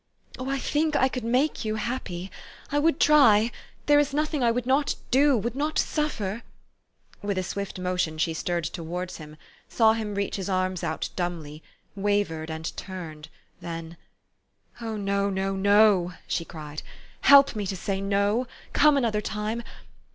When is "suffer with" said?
5.77-7.37